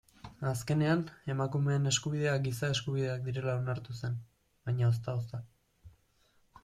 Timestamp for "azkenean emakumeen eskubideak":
0.51-2.41